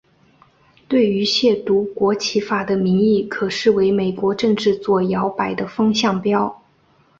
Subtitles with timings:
[0.87, 6.63] 对于亵渎国旗法的民意可视为美国政治左摇摆的风向标。